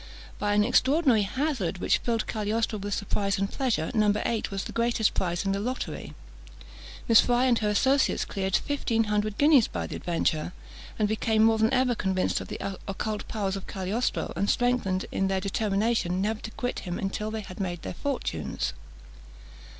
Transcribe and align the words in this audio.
By 0.39 0.55
an 0.55 0.63
extraordinary 0.63 1.21
hazard, 1.21 1.77
which 1.77 1.99
filled 1.99 2.25
Cagliostro 2.25 2.79
with 2.79 2.95
surprise 2.95 3.37
and 3.37 3.47
pleasure, 3.51 3.91
number 3.93 4.23
eight 4.25 4.49
was 4.49 4.63
the 4.63 4.71
greatest 4.71 5.13
prize 5.13 5.45
in 5.45 5.51
the 5.51 5.59
lottery. 5.59 6.15
Miss 7.07 7.21
Fry 7.21 7.45
and 7.45 7.59
her 7.59 7.69
associates 7.69 8.25
cleared 8.25 8.55
fifteen 8.55 9.03
hundred 9.03 9.37
guineas 9.37 9.67
by 9.67 9.85
the 9.85 9.95
adventure, 9.95 10.53
and 10.97 11.07
became 11.07 11.43
more 11.43 11.59
than 11.59 11.71
ever 11.71 11.93
convinced 11.93 12.41
of 12.41 12.47
the 12.47 12.57
occult 12.87 13.27
powers 13.27 13.55
of 13.55 13.67
Cagliostro, 13.67 14.33
and 14.35 14.49
strengthened 14.49 15.05
in 15.11 15.27
their 15.27 15.39
determination 15.39 16.19
never 16.19 16.39
to 16.41 16.49
quit 16.49 16.79
him 16.79 16.97
until 16.97 17.29
they 17.29 17.41
had 17.41 17.59
made 17.59 17.83
their 17.83 17.93
fortunes. 17.93 18.73